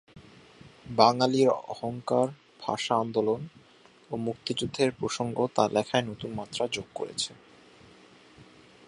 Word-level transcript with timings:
বাঙালির 0.95 1.49
অহংকার 1.67 2.27
ভাষা 2.61 2.93
আন্দোলন 2.95 3.41
ও 4.11 4.13
মুক্তিযুদ্ধের 4.17 4.89
প্রসঙ্গ 4.91 5.37
তার 5.55 5.69
লেখায় 5.73 6.05
নতুন 6.05 6.31
মাত্রা 6.33 6.63
যোগ 6.67 6.87
করেছে। 6.95 7.31